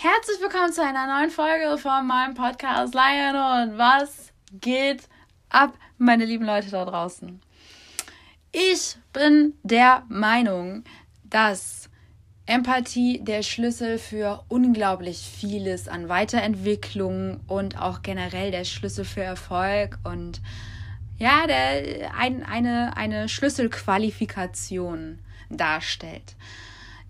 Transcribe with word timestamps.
Herzlich 0.00 0.40
willkommen 0.40 0.72
zu 0.72 0.80
einer 0.80 1.08
neuen 1.08 1.30
Folge 1.30 1.76
von 1.76 2.06
meinem 2.06 2.34
Podcast 2.34 2.94
Lion 2.94 3.34
und 3.34 3.78
was 3.78 4.32
geht 4.52 5.08
ab, 5.48 5.76
meine 5.96 6.24
lieben 6.24 6.44
Leute 6.44 6.70
da 6.70 6.84
draußen? 6.84 7.40
Ich 8.52 8.96
bin 9.12 9.54
der 9.64 10.04
Meinung, 10.08 10.84
dass 11.24 11.90
Empathie 12.46 13.18
der 13.24 13.42
Schlüssel 13.42 13.98
für 13.98 14.44
unglaublich 14.46 15.18
vieles 15.18 15.88
an 15.88 16.08
Weiterentwicklung 16.08 17.40
und 17.48 17.76
auch 17.76 18.02
generell 18.02 18.52
der 18.52 18.62
Schlüssel 18.62 19.04
für 19.04 19.24
Erfolg 19.24 19.98
und 20.04 20.40
ja, 21.18 21.48
der, 21.48 22.14
ein, 22.16 22.44
eine, 22.44 22.96
eine 22.96 23.28
Schlüsselqualifikation 23.28 25.18
darstellt. 25.50 26.36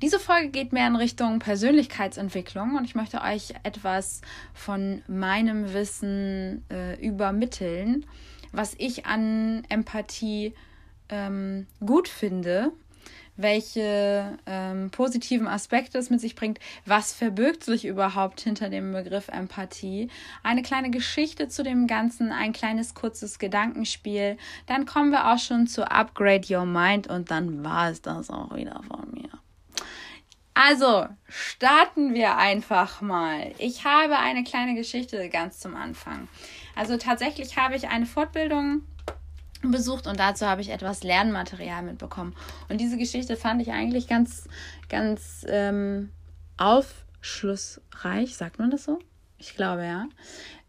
Diese 0.01 0.21
Folge 0.21 0.51
geht 0.51 0.73
mehr 0.73 0.87
in 0.87 0.95
Richtung 0.95 1.41
Persönlichkeitsentwicklung 1.41 2.77
und 2.77 2.85
ich 2.85 2.95
möchte 2.95 3.21
euch 3.21 3.55
etwas 3.65 4.21
von 4.55 5.03
meinem 5.09 5.75
Wissen 5.75 6.65
äh, 6.71 6.95
übermitteln, 7.05 8.07
was 8.53 8.77
ich 8.79 9.07
an 9.07 9.65
Empathie 9.69 10.55
ähm, 11.09 11.67
gut 11.85 12.07
finde, 12.07 12.71
welche 13.37 14.39
ähm, 14.47 14.91
positiven 14.91 15.49
Aspekte 15.49 15.99
es 15.99 16.11
mit 16.11 16.21
sich 16.21 16.37
bringt, 16.37 16.61
was 16.87 17.13
verbirgt 17.13 17.65
sich 17.65 17.85
überhaupt 17.85 18.41
hinter 18.41 18.69
dem 18.69 18.93
Begriff 18.93 19.27
Empathie, 19.27 20.11
eine 20.45 20.63
kleine 20.63 20.91
Geschichte 20.91 21.49
zu 21.49 21.65
dem 21.65 21.89
Ganzen, 21.89 22.31
ein 22.31 22.53
kleines 22.53 22.95
kurzes 22.95 23.41
Gedankenspiel, 23.41 24.37
dann 24.67 24.87
kommen 24.87 25.11
wir 25.11 25.33
auch 25.33 25.39
schon 25.39 25.67
zu 25.67 25.91
Upgrade 25.91 26.47
Your 26.49 26.67
Mind 26.67 27.09
und 27.09 27.33
dann 27.33 27.65
war 27.65 27.91
es 27.91 28.01
das 28.01 28.31
auch 28.31 28.55
wieder 28.55 28.81
von 28.89 29.11
mir. 29.13 29.29
Also, 30.61 31.07
starten 31.29 32.15
wir 32.15 32.37
einfach 32.37 33.01
mal. 33.01 33.53
Ich 33.59 33.85
habe 33.85 34.19
eine 34.19 34.43
kleine 34.43 34.75
Geschichte 34.75 35.29
ganz 35.29 35.61
zum 35.61 35.77
Anfang. 35.77 36.27
Also 36.75 36.97
tatsächlich 36.97 37.57
habe 37.57 37.77
ich 37.77 37.87
eine 37.87 38.07
Fortbildung 38.07 38.83
besucht 39.63 40.09
und 40.09 40.19
dazu 40.19 40.47
habe 40.47 40.61
ich 40.61 40.71
etwas 40.71 41.05
Lernmaterial 41.05 41.85
mitbekommen. 41.85 42.35
Und 42.69 42.81
diese 42.81 42.99
Geschichte 42.99 43.37
fand 43.37 43.63
ich 43.63 43.71
eigentlich 43.71 44.09
ganz, 44.09 44.49
ganz 44.89 45.47
ähm, 45.49 46.11
aufschlussreich, 46.57 48.37
sagt 48.37 48.59
man 48.59 48.73
das 48.73 48.83
so? 48.83 48.99
Ich 49.39 49.55
glaube 49.55 49.85
ja. 49.85 50.09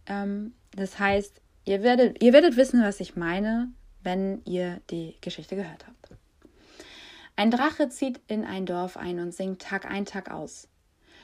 Ähm, 0.05 0.53
das 0.75 0.99
heißt, 0.99 1.41
ihr 1.65 1.81
werdet, 1.81 2.21
ihr 2.21 2.31
werdet 2.31 2.57
wissen, 2.57 2.83
was 2.83 2.99
ich 2.99 3.15
meine, 3.15 3.69
wenn 4.03 4.43
ihr 4.45 4.81
die 4.91 5.17
Geschichte 5.21 5.55
gehört 5.55 5.87
habt. 5.87 5.98
Ein 7.39 7.51
Drache 7.51 7.87
zieht 7.87 8.19
in 8.27 8.43
ein 8.43 8.65
Dorf 8.65 8.97
ein 8.97 9.17
und 9.17 9.33
singt 9.33 9.61
Tag 9.61 9.89
ein, 9.89 10.03
Tag 10.03 10.29
aus. 10.29 10.67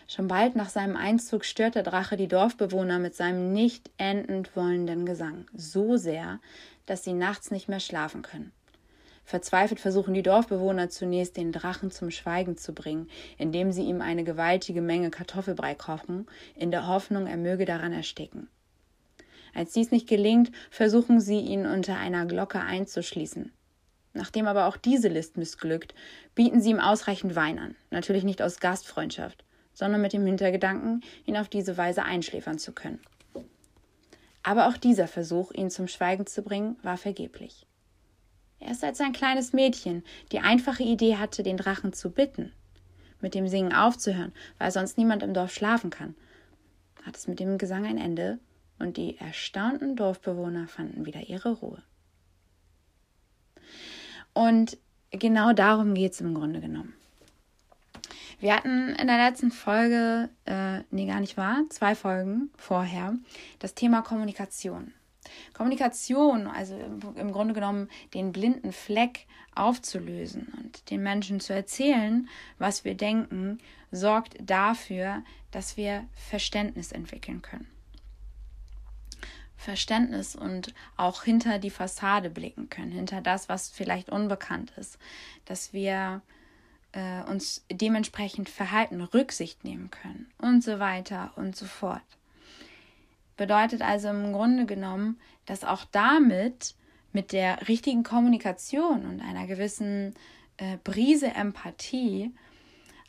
Schon 0.07 0.29
bald 0.29 0.55
nach 0.55 0.69
seinem 0.69 0.95
Einzug 0.95 1.43
stört 1.43 1.75
der 1.75 1.83
Drache 1.83 2.15
die 2.15 2.29
Dorfbewohner 2.29 2.99
mit 2.99 3.15
seinem 3.15 3.51
nicht 3.51 3.91
endend 3.97 4.55
wollenden 4.55 5.05
Gesang, 5.05 5.45
so 5.53 5.97
sehr, 5.97 6.39
dass 6.85 7.03
sie 7.03 7.11
nachts 7.11 7.51
nicht 7.51 7.67
mehr 7.67 7.81
schlafen 7.81 8.21
können. 8.21 8.53
Verzweifelt 9.25 9.81
versuchen 9.81 10.13
die 10.13 10.23
Dorfbewohner 10.23 10.87
zunächst, 10.87 11.35
den 11.35 11.51
Drachen 11.51 11.91
zum 11.91 12.11
Schweigen 12.11 12.55
zu 12.55 12.71
bringen, 12.71 13.09
indem 13.37 13.73
sie 13.73 13.83
ihm 13.83 13.99
eine 13.99 14.23
gewaltige 14.23 14.81
Menge 14.81 15.09
Kartoffelbrei 15.09 15.75
kochen, 15.75 16.27
in 16.55 16.71
der 16.71 16.87
Hoffnung, 16.87 17.27
er 17.27 17.35
möge 17.35 17.65
daran 17.65 17.91
ersticken. 17.91 18.47
Als 19.53 19.73
dies 19.73 19.91
nicht 19.91 20.07
gelingt, 20.07 20.53
versuchen 20.69 21.19
sie, 21.19 21.41
ihn 21.41 21.65
unter 21.65 21.97
einer 21.97 22.25
Glocke 22.25 22.61
einzuschließen. 22.61 23.51
Nachdem 24.15 24.47
aber 24.47 24.67
auch 24.67 24.77
diese 24.77 25.09
List 25.09 25.35
missglückt, 25.35 25.93
bieten 26.35 26.61
sie 26.61 26.69
ihm 26.69 26.79
ausreichend 26.79 27.35
Wein 27.35 27.59
an. 27.59 27.75
Natürlich 27.91 28.23
nicht 28.23 28.41
aus 28.41 28.61
Gastfreundschaft, 28.61 29.43
sondern 29.73 30.01
mit 30.01 30.13
dem 30.13 30.25
Hintergedanken, 30.25 31.03
ihn 31.25 31.35
auf 31.35 31.49
diese 31.49 31.77
Weise 31.77 32.03
einschläfern 32.03 32.57
zu 32.57 32.71
können. 32.71 33.01
Aber 34.41 34.69
auch 34.69 34.77
dieser 34.77 35.09
Versuch, 35.09 35.51
ihn 35.51 35.69
zum 35.69 35.89
Schweigen 35.89 36.25
zu 36.27 36.43
bringen, 36.43 36.77
war 36.81 36.95
vergeblich. 36.95 37.67
Erst 38.61 38.85
als 38.85 39.01
ein 39.01 39.11
kleines 39.11 39.51
Mädchen 39.51 40.01
die 40.31 40.39
einfache 40.39 40.83
Idee 40.83 41.17
hatte, 41.17 41.43
den 41.43 41.57
Drachen 41.57 41.91
zu 41.91 42.09
bitten, 42.09 42.53
mit 43.19 43.35
dem 43.35 43.49
Singen 43.49 43.73
aufzuhören, 43.73 44.31
weil 44.59 44.71
sonst 44.71 44.97
niemand 44.97 45.23
im 45.23 45.33
Dorf 45.33 45.53
schlafen 45.53 45.89
kann, 45.89 46.15
hat 47.03 47.17
es 47.17 47.27
mit 47.27 47.41
dem 47.41 47.57
Gesang 47.57 47.85
ein 47.85 47.97
Ende 47.97 48.39
und 48.79 48.95
die 48.95 49.17
erstaunten 49.17 49.97
Dorfbewohner 49.97 50.69
fanden 50.69 51.05
wieder 51.05 51.27
ihre 51.27 51.51
Ruhe. 51.51 51.83
Und 54.35 54.77
genau 55.11 55.53
darum 55.53 55.95
geht 55.95 56.11
es 56.11 56.21
im 56.21 56.35
Grunde 56.35 56.59
genommen. 56.59 56.93
Wir 58.39 58.53
hatten 58.53 58.89
in 58.89 59.07
der 59.07 59.17
letzten 59.17 59.49
Folge, 59.49 60.29
äh, 60.45 60.81
nee, 60.91 61.07
gar 61.07 61.21
nicht 61.21 61.37
wahr, 61.37 61.63
zwei 61.69 61.95
Folgen 61.95 62.49
vorher, 62.57 63.15
das 63.59 63.73
Thema 63.73 64.01
Kommunikation. 64.01 64.93
Kommunikation, 65.53 66.47
also 66.47 66.77
im 67.15 67.31
Grunde 67.31 67.53
genommen 67.53 67.89
den 68.13 68.33
blinden 68.33 68.73
Fleck 68.73 69.25
aufzulösen 69.55 70.53
und 70.57 70.89
den 70.91 71.01
Menschen 71.01 71.39
zu 71.39 71.53
erzählen, 71.53 72.27
was 72.59 72.83
wir 72.83 72.93
denken, 72.93 73.59
sorgt 73.91 74.35
dafür, 74.39 75.23
dass 75.51 75.77
wir 75.77 76.05
Verständnis 76.13 76.91
entwickeln 76.91 77.41
können. 77.41 77.67
Verständnis 79.65 80.35
und 80.35 80.73
auch 80.95 81.23
hinter 81.23 81.59
die 81.59 81.71
Fassade 81.71 82.29
blicken 82.29 82.69
können, 82.69 82.91
hinter 82.91 83.21
das, 83.21 83.49
was 83.49 83.69
vielleicht 83.69 84.09
unbekannt 84.09 84.71
ist, 84.77 84.97
dass 85.45 85.73
wir 85.73 86.21
äh, 86.93 87.23
uns 87.23 87.65
dementsprechend 87.71 88.47
verhalten, 88.47 89.01
Rücksicht 89.01 89.63
nehmen 89.63 89.89
können 89.89 90.31
und 90.37 90.63
so 90.63 90.79
weiter 90.79 91.33
und 91.35 91.55
so 91.55 91.65
fort. 91.65 92.01
Bedeutet 93.37 93.81
also 93.81 94.09
im 94.09 94.31
Grunde 94.31 94.65
genommen, 94.65 95.19
dass 95.45 95.63
auch 95.63 95.83
damit, 95.91 96.75
mit 97.11 97.31
der 97.31 97.67
richtigen 97.67 98.03
Kommunikation 98.03 99.05
und 99.05 99.21
einer 99.21 99.47
gewissen 99.47 100.13
äh, 100.57 100.77
Brise 100.83 101.27
Empathie, 101.27 102.31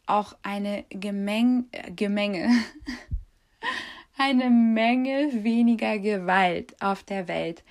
auch 0.07 0.37
eine 0.43 0.85
Gemeng 0.91 1.67
äh, 1.73 1.91
Gemenge 1.91 2.49
eine 4.19 4.51
Menge 4.51 5.45
weniger 5.45 5.99
Gewalt 5.99 6.81
auf 6.83 7.03
der 7.03 7.29
Welt 7.29 7.63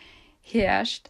herrscht 0.41 1.09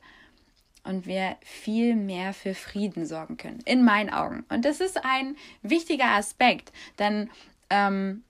und 0.83 1.05
wir 1.07 1.35
viel 1.41 1.95
mehr 1.95 2.33
für 2.33 2.53
Frieden 2.53 3.05
sorgen 3.05 3.37
können, 3.37 3.59
in 3.65 3.83
meinen 3.83 4.11
Augen. 4.11 4.45
Und 4.49 4.65
das 4.65 4.79
ist 4.79 5.03
ein 5.03 5.35
wichtiger 5.61 6.11
Aspekt, 6.11 6.71
denn 6.99 7.29
ähm, 7.69 8.23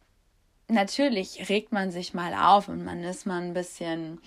natürlich 0.68 1.50
regt 1.50 1.72
man 1.72 1.92
sich 1.92 2.14
mal 2.14 2.34
auf 2.34 2.70
und 2.70 2.84
man 2.84 3.04
ist 3.04 3.26
mal 3.26 3.42
ein 3.42 3.54
bisschen 3.54 4.20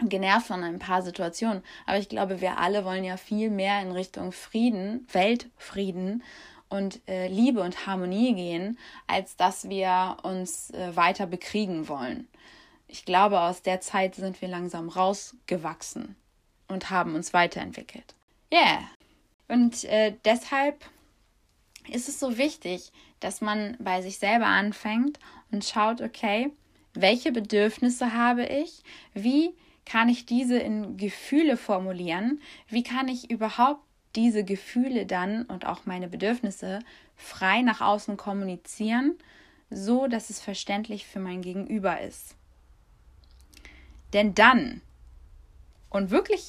genervt 0.00 0.46
von 0.46 0.62
ein 0.62 0.78
paar 0.78 1.02
Situationen, 1.02 1.62
aber 1.86 1.98
ich 1.98 2.08
glaube, 2.08 2.40
wir 2.40 2.58
alle 2.58 2.84
wollen 2.84 3.02
ja 3.02 3.16
viel 3.16 3.50
mehr 3.50 3.82
in 3.82 3.90
Richtung 3.90 4.30
Frieden, 4.30 5.08
Weltfrieden 5.12 6.22
und 6.68 7.00
äh, 7.08 7.28
Liebe 7.28 7.60
und 7.60 7.86
Harmonie 7.86 8.34
gehen, 8.34 8.78
als 9.06 9.36
dass 9.36 9.68
wir 9.68 10.18
uns 10.22 10.70
äh, 10.70 10.94
weiter 10.94 11.26
bekriegen 11.26 11.88
wollen. 11.88 12.28
Ich 12.88 13.04
glaube, 13.04 13.40
aus 13.40 13.62
der 13.62 13.80
Zeit 13.80 14.14
sind 14.14 14.40
wir 14.40 14.48
langsam 14.48 14.88
rausgewachsen 14.88 16.16
und 16.68 16.90
haben 16.90 17.14
uns 17.14 17.34
weiterentwickelt. 17.34 18.14
Yeah. 18.52 18.80
Und 19.48 19.84
äh, 19.84 20.14
deshalb 20.24 20.84
ist 21.90 22.08
es 22.08 22.20
so 22.20 22.38
wichtig, 22.38 22.92
dass 23.20 23.40
man 23.40 23.76
bei 23.78 24.02
sich 24.02 24.18
selber 24.18 24.46
anfängt 24.46 25.18
und 25.50 25.64
schaut, 25.64 26.00
okay, 26.00 26.50
welche 26.94 27.32
Bedürfnisse 27.32 28.12
habe 28.12 28.46
ich? 28.46 28.82
Wie 29.14 29.54
kann 29.84 30.08
ich 30.08 30.26
diese 30.26 30.58
in 30.58 30.96
Gefühle 30.96 31.56
formulieren? 31.56 32.40
Wie 32.68 32.82
kann 32.82 33.08
ich 33.08 33.30
überhaupt 33.30 33.82
diese 34.16 34.44
Gefühle 34.44 35.06
dann 35.06 35.44
und 35.44 35.66
auch 35.66 35.86
meine 35.86 36.08
Bedürfnisse 36.08 36.80
frei 37.16 37.62
nach 37.62 37.80
außen 37.80 38.16
kommunizieren, 38.16 39.16
so 39.70 40.06
dass 40.06 40.30
es 40.30 40.40
verständlich 40.40 41.06
für 41.06 41.20
mein 41.20 41.42
Gegenüber 41.42 42.00
ist. 42.00 42.34
Denn 44.12 44.34
dann 44.34 44.80
und 45.90 46.10
wirklich 46.10 46.46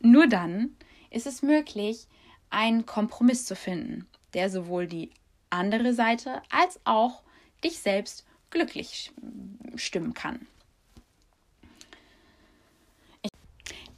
nur 0.00 0.26
dann 0.26 0.76
ist 1.10 1.26
es 1.26 1.42
möglich, 1.42 2.06
einen 2.50 2.86
Kompromiss 2.86 3.44
zu 3.44 3.56
finden, 3.56 4.06
der 4.34 4.50
sowohl 4.50 4.86
die 4.86 5.10
andere 5.50 5.94
Seite 5.94 6.42
als 6.50 6.80
auch 6.84 7.22
dich 7.64 7.78
selbst 7.78 8.26
glücklich 8.50 9.12
stimmen 9.76 10.14
kann. 10.14 10.46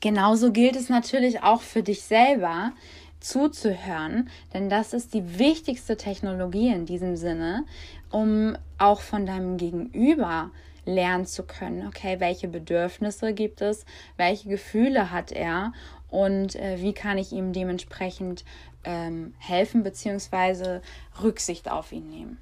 Genauso 0.01 0.53
gilt 0.53 0.77
es 0.77 0.89
natürlich 0.89 1.43
auch 1.43 1.61
für 1.61 1.83
dich 1.83 2.03
selber, 2.03 2.73
zuzuhören, 3.21 4.31
denn 4.55 4.71
das 4.71 4.93
ist 4.93 5.13
die 5.13 5.39
wichtigste 5.39 5.97
Technologie 5.97 6.69
in 6.69 6.87
diesem 6.87 7.17
Sinne, 7.17 7.65
um 8.11 8.57
auch 8.79 9.01
von 9.01 9.27
deinem 9.27 9.57
Gegenüber 9.57 10.51
lernen 10.85 11.27
zu 11.27 11.43
können, 11.43 11.87
okay, 11.87 12.21
welche 12.21 12.49
Bedürfnisse 12.49 13.35
gibt 13.35 13.61
es, 13.61 13.85
welche 14.17 14.49
Gefühle 14.49 15.11
hat 15.11 15.33
er 15.33 15.73
und 16.09 16.57
äh, 16.57 16.81
wie 16.81 16.95
kann 16.95 17.19
ich 17.19 17.33
ihm 17.33 17.53
dementsprechend 17.53 18.45
ähm, 18.85 19.35
helfen 19.39 19.83
bzw. 19.83 20.81
Rücksicht 21.23 21.71
auf 21.71 21.93
ihn 21.93 22.09
nehmen. 22.09 22.39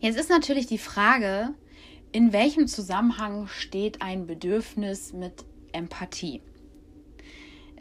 Jetzt 0.00 0.18
ist 0.18 0.30
natürlich 0.30 0.66
die 0.66 0.78
Frage, 0.78 1.50
in 2.10 2.32
welchem 2.32 2.66
Zusammenhang 2.66 3.46
steht 3.46 4.02
ein 4.02 4.26
Bedürfnis 4.26 5.12
mit 5.12 5.44
Empathie? 5.72 6.42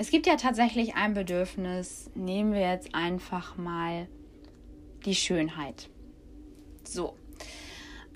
Es 0.03 0.11
gibt 0.11 0.27
ja 0.27 0.35
tatsächlich 0.35 0.95
ein 0.95 1.13
Bedürfnis, 1.13 2.11
nehmen 2.13 2.51
wir 2.51 2.59
jetzt 2.59 2.94
einfach 2.94 3.55
mal 3.55 4.09
die 5.05 5.15
Schönheit. 5.15 5.88
So. 6.83 7.15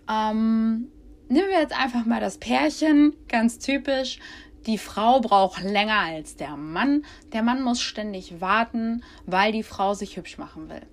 Ähm, 0.09 0.89
nehmen 1.29 1.47
wir 1.47 1.61
jetzt 1.61 1.73
einfach 1.73 2.05
mal 2.05 2.19
das 2.19 2.39
Pärchen, 2.39 3.15
ganz 3.29 3.57
typisch. 3.59 4.19
Die 4.65 4.77
Frau 4.77 5.21
braucht 5.21 5.63
länger 5.63 5.99
als 5.99 6.35
der 6.35 6.57
Mann. 6.57 7.05
Der 7.31 7.41
Mann 7.41 7.61
muss 7.61 7.79
ständig 7.79 8.41
warten, 8.41 9.01
weil 9.25 9.53
die 9.53 9.63
Frau 9.63 9.93
sich 9.93 10.17
hübsch 10.17 10.37
machen 10.37 10.67
will. 10.67 10.85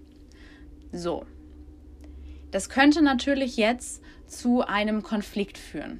So. 0.92 1.26
Das 2.52 2.68
könnte 2.68 3.02
natürlich 3.02 3.56
jetzt 3.56 4.00
zu 4.28 4.62
einem 4.62 5.02
Konflikt 5.02 5.58
führen, 5.58 5.98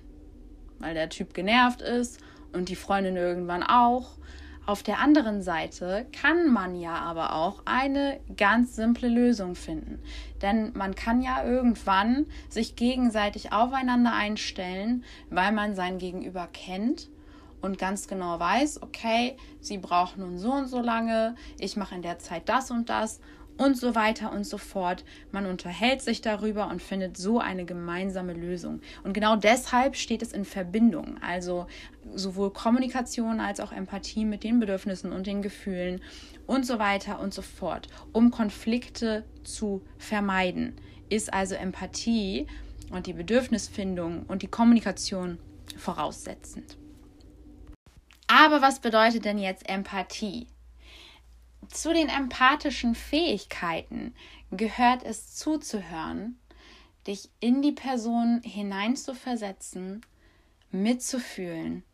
weil 0.78 0.94
der 0.94 1.08
Typ 1.08 1.34
genervt 1.34 1.82
ist 1.82 2.20
und 2.52 2.68
die 2.68 2.76
Freundin 2.76 3.16
irgendwann 3.16 3.64
auch. 3.64 4.18
Auf 4.66 4.82
der 4.82 4.98
anderen 4.98 5.42
Seite 5.42 6.06
kann 6.18 6.50
man 6.50 6.74
ja 6.74 6.94
aber 6.94 7.34
auch 7.34 7.62
eine 7.66 8.18
ganz 8.36 8.74
simple 8.74 9.08
Lösung 9.08 9.56
finden. 9.56 10.00
Denn 10.40 10.72
man 10.74 10.94
kann 10.94 11.20
ja 11.20 11.44
irgendwann 11.44 12.24
sich 12.48 12.74
gegenseitig 12.74 13.52
aufeinander 13.52 14.14
einstellen, 14.14 15.04
weil 15.28 15.52
man 15.52 15.74
sein 15.74 15.98
Gegenüber 15.98 16.48
kennt 16.50 17.10
und 17.60 17.78
ganz 17.78 18.08
genau 18.08 18.38
weiß, 18.38 18.82
okay, 18.82 19.36
sie 19.60 19.76
braucht 19.76 20.16
nun 20.16 20.38
so 20.38 20.52
und 20.52 20.68
so 20.68 20.80
lange, 20.80 21.34
ich 21.58 21.76
mache 21.76 21.94
in 21.94 22.02
der 22.02 22.18
Zeit 22.18 22.48
das 22.48 22.70
und 22.70 22.88
das 22.88 23.20
und 23.56 23.76
so 23.76 23.94
weiter 23.94 24.32
und 24.32 24.44
so 24.44 24.58
fort. 24.58 25.04
Man 25.32 25.46
unterhält 25.46 26.02
sich 26.02 26.20
darüber 26.20 26.68
und 26.68 26.82
findet 26.82 27.16
so 27.16 27.38
eine 27.38 27.64
gemeinsame 27.64 28.32
Lösung. 28.32 28.80
Und 29.02 29.12
genau 29.12 29.36
deshalb 29.36 29.96
steht 29.96 30.22
es 30.22 30.32
in 30.32 30.44
Verbindung. 30.44 31.18
Also 31.22 31.66
sowohl 32.14 32.52
Kommunikation 32.52 33.40
als 33.40 33.60
auch 33.60 33.72
Empathie 33.72 34.24
mit 34.24 34.44
den 34.44 34.60
Bedürfnissen 34.60 35.12
und 35.12 35.26
den 35.26 35.42
Gefühlen 35.42 36.00
und 36.46 36.66
so 36.66 36.78
weiter 36.78 37.20
und 37.20 37.32
so 37.32 37.42
fort, 37.42 37.88
um 38.12 38.30
Konflikte 38.30 39.24
zu 39.44 39.82
vermeiden. 39.98 40.74
Ist 41.08 41.32
also 41.32 41.54
Empathie 41.54 42.46
und 42.90 43.06
die 43.06 43.12
Bedürfnisfindung 43.12 44.24
und 44.26 44.42
die 44.42 44.48
Kommunikation 44.48 45.38
voraussetzend. 45.76 46.76
Aber 48.26 48.62
was 48.62 48.80
bedeutet 48.80 49.24
denn 49.24 49.38
jetzt 49.38 49.68
Empathie? 49.68 50.46
Zu 51.68 51.92
den 51.92 52.08
empathischen 52.08 52.94
Fähigkeiten 52.94 54.14
gehört 54.50 55.02
es 55.02 55.34
zuzuhören, 55.36 56.38
dich 57.06 57.30
in 57.40 57.62
die 57.62 57.72
Person 57.72 58.40
hineinzuversetzen, 58.42 60.04
mitzufühlen 60.70 61.84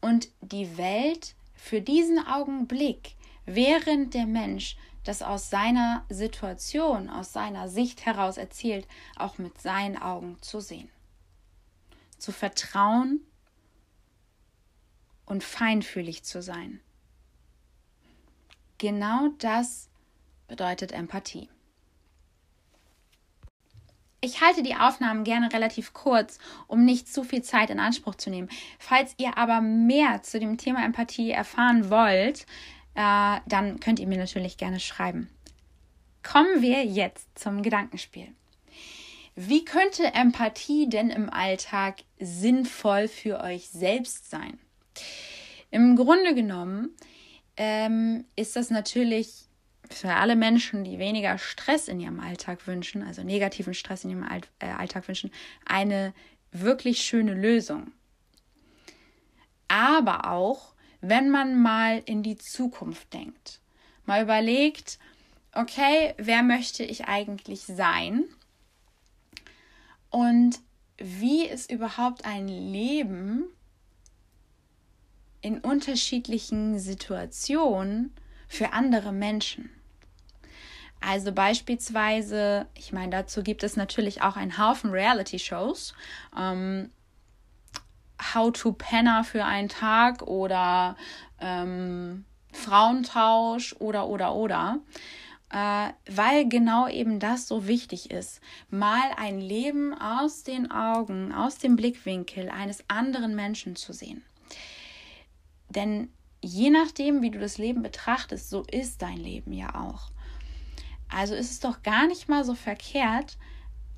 und 0.00 0.28
die 0.40 0.76
Welt 0.76 1.34
für 1.54 1.80
diesen 1.80 2.18
Augenblick, 2.26 3.16
während 3.44 4.14
der 4.14 4.26
Mensch 4.26 4.76
das 5.04 5.22
aus 5.22 5.50
seiner 5.50 6.04
Situation, 6.08 7.08
aus 7.08 7.32
seiner 7.32 7.68
Sicht 7.68 8.04
heraus 8.06 8.36
erzählt, 8.36 8.88
auch 9.14 9.38
mit 9.38 9.60
seinen 9.60 9.96
Augen 9.96 10.36
zu 10.42 10.60
sehen. 10.60 10.90
Zu 12.18 12.32
vertrauen 12.32 13.20
und 15.26 15.44
feinfühlig 15.44 16.24
zu 16.24 16.42
sein. 16.42 16.80
Genau 18.78 19.28
das 19.38 19.88
bedeutet 20.48 20.92
Empathie. 20.92 21.48
Ich 24.20 24.40
halte 24.40 24.62
die 24.62 24.74
Aufnahmen 24.74 25.24
gerne 25.24 25.52
relativ 25.52 25.92
kurz, 25.92 26.38
um 26.66 26.84
nicht 26.84 27.12
zu 27.12 27.22
viel 27.22 27.42
Zeit 27.42 27.70
in 27.70 27.78
Anspruch 27.78 28.16
zu 28.16 28.30
nehmen. 28.30 28.48
Falls 28.78 29.14
ihr 29.18 29.36
aber 29.38 29.60
mehr 29.60 30.22
zu 30.22 30.40
dem 30.40 30.58
Thema 30.58 30.84
Empathie 30.84 31.30
erfahren 31.30 31.90
wollt, 31.90 32.46
äh, 32.94 33.40
dann 33.46 33.78
könnt 33.78 34.00
ihr 34.00 34.06
mir 34.06 34.18
natürlich 34.18 34.56
gerne 34.56 34.80
schreiben. 34.80 35.28
Kommen 36.22 36.60
wir 36.60 36.84
jetzt 36.84 37.38
zum 37.38 37.62
Gedankenspiel. 37.62 38.28
Wie 39.36 39.64
könnte 39.64 40.14
Empathie 40.14 40.88
denn 40.88 41.10
im 41.10 41.30
Alltag 41.30 41.96
sinnvoll 42.18 43.06
für 43.06 43.40
euch 43.40 43.68
selbst 43.68 44.30
sein? 44.30 44.58
Im 45.70 45.94
Grunde 45.94 46.34
genommen 46.34 46.96
ähm, 47.56 48.24
ist 48.36 48.56
das 48.56 48.70
natürlich 48.70 49.46
für 49.90 50.14
alle 50.14 50.36
Menschen, 50.36 50.84
die 50.84 50.98
weniger 50.98 51.38
Stress 51.38 51.88
in 51.88 52.00
ihrem 52.00 52.20
Alltag 52.20 52.66
wünschen, 52.66 53.02
also 53.02 53.22
negativen 53.22 53.74
Stress 53.74 54.04
in 54.04 54.10
ihrem 54.10 54.24
All 54.24 54.40
äh, 54.58 54.66
Alltag 54.66 55.06
wünschen, 55.08 55.30
eine 55.64 56.12
wirklich 56.52 57.02
schöne 57.02 57.34
Lösung. 57.34 57.92
Aber 59.68 60.30
auch, 60.30 60.74
wenn 61.00 61.30
man 61.30 61.60
mal 61.60 62.02
in 62.04 62.22
die 62.22 62.36
Zukunft 62.36 63.12
denkt, 63.12 63.60
mal 64.04 64.22
überlegt, 64.22 64.98
okay, 65.52 66.14
wer 66.18 66.42
möchte 66.42 66.84
ich 66.84 67.06
eigentlich 67.06 67.62
sein? 67.62 68.24
Und 70.10 70.60
wie 70.98 71.44
ist 71.44 71.70
überhaupt 71.70 72.24
ein 72.24 72.48
Leben 72.48 73.44
in 75.46 75.60
unterschiedlichen 75.60 76.80
Situationen 76.80 78.12
für 78.48 78.72
andere 78.72 79.12
Menschen. 79.12 79.70
Also 81.00 81.30
beispielsweise, 81.30 82.66
ich 82.74 82.92
meine, 82.92 83.10
dazu 83.10 83.44
gibt 83.44 83.62
es 83.62 83.76
natürlich 83.76 84.22
auch 84.22 84.34
einen 84.36 84.58
Haufen 84.58 84.90
Reality-Shows. 84.90 85.94
Ähm, 86.36 86.90
How 88.34 88.50
to 88.52 88.72
Penner 88.72 89.22
für 89.22 89.44
einen 89.44 89.68
Tag 89.68 90.22
oder 90.22 90.96
ähm, 91.38 92.24
Frauentausch 92.50 93.76
oder 93.78 94.08
oder 94.08 94.34
oder. 94.34 94.80
Äh, 95.52 95.90
weil 96.10 96.48
genau 96.48 96.88
eben 96.88 97.20
das 97.20 97.46
so 97.46 97.68
wichtig 97.68 98.10
ist. 98.10 98.40
Mal 98.68 99.12
ein 99.16 99.38
Leben 99.38 99.94
aus 99.94 100.42
den 100.42 100.72
Augen, 100.72 101.32
aus 101.32 101.58
dem 101.58 101.76
Blickwinkel 101.76 102.48
eines 102.48 102.82
anderen 102.88 103.36
Menschen 103.36 103.76
zu 103.76 103.92
sehen. 103.92 104.24
Denn 105.68 106.08
je 106.42 106.70
nachdem, 106.70 107.22
wie 107.22 107.30
du 107.30 107.38
das 107.38 107.58
Leben 107.58 107.82
betrachtest, 107.82 108.50
so 108.50 108.62
ist 108.70 109.02
dein 109.02 109.18
Leben 109.18 109.52
ja 109.52 109.74
auch. 109.74 110.10
Also 111.08 111.34
ist 111.34 111.50
es 111.50 111.60
doch 111.60 111.82
gar 111.82 112.06
nicht 112.06 112.28
mal 112.28 112.44
so 112.44 112.54
verkehrt, 112.54 113.36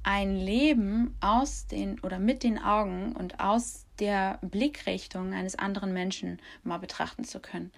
ein 0.03 0.37
Leben 0.37 1.15
aus 1.21 1.67
den 1.67 2.01
oder 2.01 2.19
mit 2.19 2.43
den 2.43 2.59
Augen 2.59 3.15
und 3.15 3.41
aus 3.41 3.85
der 3.99 4.39
Blickrichtung 4.43 5.33
eines 5.33 5.57
anderen 5.57 5.93
Menschen 5.93 6.41
mal 6.63 6.79
betrachten 6.79 7.25
zu 7.25 7.41
können. 7.41 7.73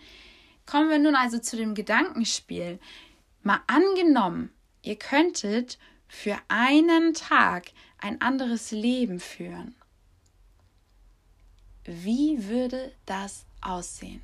Kommen 0.66 0.90
wir 0.90 0.99
nun 0.99 1.16
also 1.16 1.38
zu 1.38 1.56
dem 1.56 1.75
Gedankenspiel. 1.75 2.78
Mal 3.42 3.61
angenommen, 3.66 4.52
ihr 4.82 4.97
könntet 4.97 5.78
für 6.06 6.37
einen 6.49 7.14
Tag 7.14 7.73
ein 7.99 8.20
anderes 8.20 8.70
Leben 8.70 9.18
führen. 9.18 9.75
Wie 11.85 12.47
würde 12.47 12.92
das 13.06 13.47
aussehen? 13.62 14.22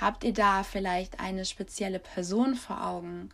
Habt 0.00 0.24
ihr 0.24 0.32
da 0.32 0.62
vielleicht 0.62 1.20
eine 1.20 1.44
spezielle 1.44 1.98
Person 1.98 2.54
vor 2.54 2.86
Augen, 2.86 3.30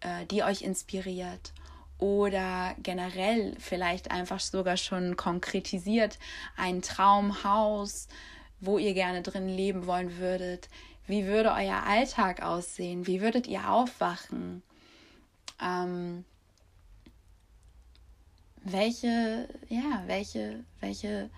äh, 0.00 0.26
die 0.26 0.42
euch 0.42 0.62
inspiriert? 0.62 1.52
Oder 1.98 2.74
generell 2.82 3.56
vielleicht 3.58 4.10
einfach 4.10 4.40
sogar 4.40 4.76
schon 4.76 5.16
konkretisiert 5.16 6.18
ein 6.56 6.82
Traumhaus, 6.82 8.08
wo 8.60 8.76
ihr 8.76 8.92
gerne 8.92 9.22
drin 9.22 9.48
leben 9.48 9.86
wollen 9.86 10.18
würdet? 10.18 10.68
Wie 11.06 11.24
würde 11.24 11.52
euer 11.52 11.84
Alltag 11.84 12.42
aussehen? 12.42 13.06
Wie 13.06 13.22
würdet 13.22 13.46
ihr 13.46 13.70
aufwachen? 13.70 14.62
Ähm, 15.62 16.24
welche, 18.62 19.48
ja, 19.68 20.02
welche, 20.06 20.64
welche 20.80 21.30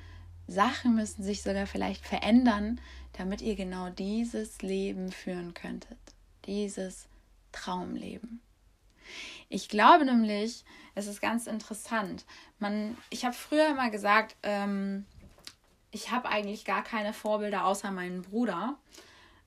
Sachen 0.48 0.96
müssen 0.96 1.22
sich 1.22 1.42
sogar 1.42 1.66
vielleicht 1.66 2.04
verändern, 2.04 2.80
damit 3.12 3.42
ihr 3.42 3.54
genau 3.54 3.90
dieses 3.90 4.60
Leben 4.62 5.12
führen 5.12 5.54
könntet. 5.54 5.98
Dieses 6.46 7.06
Traumleben. 7.52 8.40
Ich 9.48 9.68
glaube 9.68 10.04
nämlich, 10.04 10.64
es 10.94 11.06
ist 11.06 11.20
ganz 11.20 11.46
interessant. 11.46 12.24
Man, 12.58 12.96
ich 13.10 13.24
habe 13.24 13.34
früher 13.34 13.68
immer 13.68 13.90
gesagt, 13.90 14.36
ähm, 14.42 15.06
ich 15.90 16.10
habe 16.10 16.28
eigentlich 16.28 16.64
gar 16.64 16.82
keine 16.82 17.12
Vorbilder 17.12 17.64
außer 17.64 17.90
meinen 17.90 18.22
Bruder, 18.22 18.76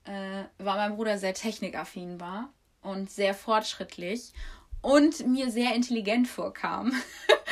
äh, 0.04 0.44
weil 0.58 0.76
mein 0.76 0.96
Bruder 0.96 1.18
sehr 1.18 1.34
technikaffin 1.34 2.20
war 2.20 2.50
und 2.80 3.10
sehr 3.10 3.34
fortschrittlich 3.34 4.32
und 4.80 5.26
mir 5.26 5.50
sehr 5.50 5.74
intelligent 5.74 6.28
vorkam. 6.28 6.92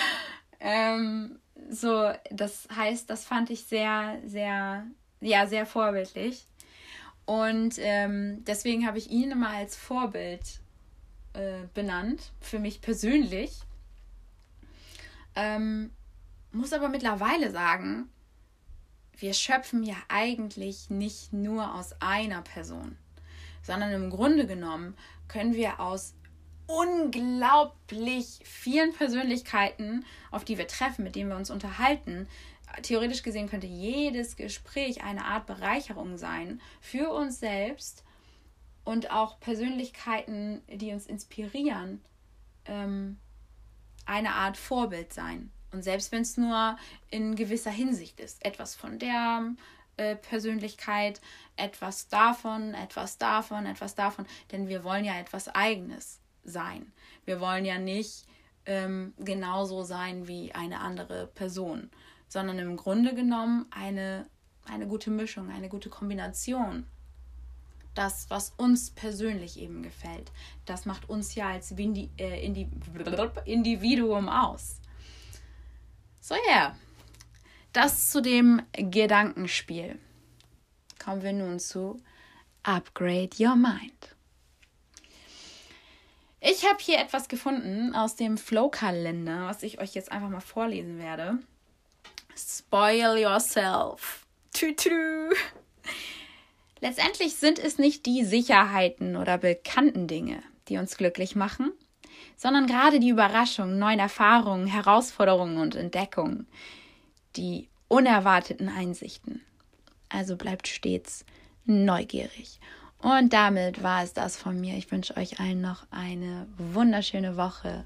ähm, 0.60 1.38
so, 1.70 2.12
das 2.30 2.68
heißt, 2.74 3.08
das 3.08 3.24
fand 3.24 3.50
ich 3.50 3.64
sehr, 3.64 4.18
sehr, 4.26 4.86
ja, 5.20 5.46
sehr 5.46 5.66
vorbildlich. 5.66 6.46
Und 7.26 7.74
ähm, 7.78 8.44
deswegen 8.44 8.86
habe 8.86 8.98
ich 8.98 9.10
ihn 9.10 9.30
immer 9.30 9.50
als 9.50 9.76
Vorbild 9.76 10.60
äh, 11.32 11.62
benannt, 11.74 12.32
für 12.40 12.58
mich 12.58 12.80
persönlich. 12.80 13.60
Ähm, 15.36 15.92
muss 16.50 16.72
aber 16.72 16.88
mittlerweile 16.88 17.52
sagen, 17.52 18.10
wir 19.16 19.32
schöpfen 19.32 19.84
ja 19.84 19.96
eigentlich 20.08 20.90
nicht 20.90 21.32
nur 21.32 21.74
aus 21.74 21.94
einer 22.00 22.42
Person, 22.42 22.96
sondern 23.62 23.92
im 23.92 24.10
Grunde 24.10 24.46
genommen 24.46 24.96
können 25.28 25.54
wir 25.54 25.78
aus 25.78 26.14
unglaublich 26.70 28.40
vielen 28.44 28.92
Persönlichkeiten, 28.92 30.04
auf 30.30 30.44
die 30.44 30.58
wir 30.58 30.68
treffen, 30.68 31.04
mit 31.04 31.16
denen 31.16 31.30
wir 31.30 31.36
uns 31.36 31.50
unterhalten, 31.50 32.28
theoretisch 32.82 33.22
gesehen 33.22 33.48
könnte 33.48 33.66
jedes 33.66 34.36
Gespräch 34.36 35.02
eine 35.02 35.24
Art 35.24 35.46
Bereicherung 35.46 36.16
sein 36.16 36.60
für 36.80 37.10
uns 37.10 37.40
selbst 37.40 38.04
und 38.84 39.10
auch 39.10 39.40
Persönlichkeiten, 39.40 40.62
die 40.68 40.92
uns 40.92 41.06
inspirieren, 41.06 42.00
ähm, 42.66 43.18
eine 44.06 44.34
Art 44.34 44.56
Vorbild 44.56 45.12
sein. 45.12 45.50
Und 45.72 45.82
selbst 45.82 46.12
wenn 46.12 46.22
es 46.22 46.36
nur 46.36 46.76
in 47.10 47.36
gewisser 47.36 47.70
Hinsicht 47.70 48.20
ist, 48.20 48.44
etwas 48.44 48.74
von 48.74 48.98
der 48.98 49.54
äh, 49.96 50.16
Persönlichkeit, 50.16 51.20
etwas 51.56 52.08
davon, 52.08 52.74
etwas 52.74 53.18
davon, 53.18 53.66
etwas 53.66 53.94
davon, 53.94 54.26
denn 54.52 54.68
wir 54.68 54.84
wollen 54.84 55.04
ja 55.04 55.18
etwas 55.18 55.48
Eigenes 55.48 56.20
sein. 56.50 56.92
Wir 57.24 57.40
wollen 57.40 57.64
ja 57.64 57.78
nicht 57.78 58.26
ähm, 58.66 59.14
genauso 59.18 59.82
sein 59.82 60.28
wie 60.28 60.52
eine 60.52 60.80
andere 60.80 61.26
Person, 61.26 61.90
sondern 62.28 62.58
im 62.58 62.76
Grunde 62.76 63.14
genommen 63.14 63.66
eine, 63.70 64.26
eine 64.64 64.86
gute 64.86 65.10
Mischung, 65.10 65.50
eine 65.50 65.68
gute 65.68 65.90
Kombination. 65.90 66.86
Das, 67.94 68.30
was 68.30 68.52
uns 68.56 68.90
persönlich 68.90 69.58
eben 69.58 69.82
gefällt, 69.82 70.30
das 70.64 70.86
macht 70.86 71.08
uns 71.08 71.34
ja 71.34 71.48
als 71.50 71.72
äh, 71.72 72.44
Indi 72.44 72.68
Individuum 73.44 74.28
aus. 74.28 74.80
So 76.20 76.34
ja, 76.34 76.40
yeah. 76.48 76.76
das 77.72 78.10
zu 78.10 78.22
dem 78.22 78.62
Gedankenspiel. 78.72 79.98
Kommen 81.02 81.22
wir 81.22 81.32
nun 81.32 81.58
zu 81.58 82.00
Upgrade 82.62 83.30
Your 83.38 83.56
Mind. 83.56 84.14
Ich 86.40 86.64
habe 86.64 86.78
hier 86.80 86.98
etwas 86.98 87.28
gefunden 87.28 87.94
aus 87.94 88.16
dem 88.16 88.38
Flow-Kalender, 88.38 89.46
was 89.46 89.62
ich 89.62 89.78
euch 89.78 89.94
jetzt 89.94 90.10
einfach 90.10 90.30
mal 90.30 90.40
vorlesen 90.40 90.98
werde. 90.98 91.38
Spoil 92.34 93.18
yourself. 93.18 94.24
Tü 94.54 94.68
-tü. 94.68 95.34
Letztendlich 96.80 97.36
sind 97.36 97.58
es 97.58 97.78
nicht 97.78 98.06
die 98.06 98.24
Sicherheiten 98.24 99.16
oder 99.16 99.36
bekannten 99.36 100.06
Dinge, 100.06 100.42
die 100.68 100.78
uns 100.78 100.96
glücklich 100.96 101.36
machen, 101.36 101.72
sondern 102.36 102.66
gerade 102.66 103.00
die 103.00 103.10
Überraschungen, 103.10 103.78
neuen 103.78 103.98
Erfahrungen, 103.98 104.66
Herausforderungen 104.66 105.58
und 105.58 105.74
Entdeckungen, 105.74 106.46
die 107.36 107.68
unerwarteten 107.88 108.70
Einsichten. 108.70 109.42
Also 110.08 110.36
bleibt 110.36 110.68
stets 110.68 111.26
neugierig. 111.66 112.60
Und 113.02 113.32
damit 113.32 113.82
war 113.82 114.02
es 114.02 114.12
das 114.12 114.36
von 114.36 114.60
mir. 114.60 114.76
Ich 114.76 114.90
wünsche 114.90 115.16
euch 115.16 115.40
allen 115.40 115.60
noch 115.60 115.86
eine 115.90 116.46
wunderschöne 116.58 117.36
Woche. 117.36 117.84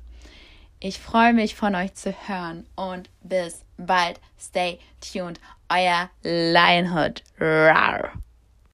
Ich 0.80 0.98
freue 0.98 1.32
mich 1.32 1.54
von 1.54 1.74
euch 1.74 1.94
zu 1.94 2.12
hören 2.26 2.66
und 2.76 3.08
bis 3.22 3.64
bald. 3.76 4.20
Stay 4.38 4.78
tuned. 5.00 5.40
Euer 5.70 6.10
Lionhood. 6.22 7.22
Rawr. 7.40 8.12